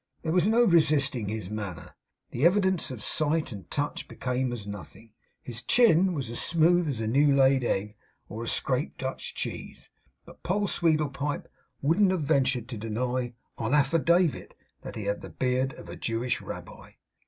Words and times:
There 0.23 0.31
was 0.31 0.47
no 0.47 0.63
resisting 0.63 1.27
his 1.29 1.51
manner. 1.51 1.93
The 2.31 2.43
evidence 2.43 2.89
of 2.89 3.03
sight 3.03 3.51
and 3.51 3.69
touch 3.69 4.07
became 4.07 4.51
as 4.51 4.65
nothing. 4.65 5.13
His 5.43 5.61
chin 5.61 6.13
was 6.15 6.27
as 6.31 6.41
smooth 6.41 6.89
as 6.89 7.01
a 7.01 7.05
new 7.07 7.35
laid 7.35 7.63
egg 7.63 7.95
or 8.27 8.41
a 8.41 8.47
scraped 8.47 8.97
Dutch 8.97 9.35
cheese; 9.35 9.91
but 10.25 10.41
Poll 10.41 10.67
Sweedlepipe 10.67 11.47
wouldn't 11.83 12.09
have 12.09 12.23
ventured 12.23 12.67
to 12.69 12.79
deny, 12.79 13.33
on 13.59 13.75
affidavit, 13.75 14.55
that 14.81 14.95
he 14.95 15.03
had 15.03 15.21
the 15.21 15.29
beard 15.29 15.73
of 15.73 15.87
a 15.87 15.95
Jewish 15.95 16.41
rabbi. 16.41 16.93